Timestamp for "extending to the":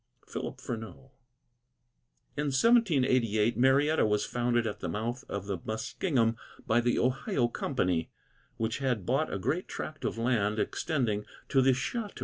10.57-11.75